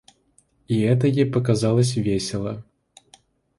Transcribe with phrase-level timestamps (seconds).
[0.67, 2.65] И это ей показалось весело.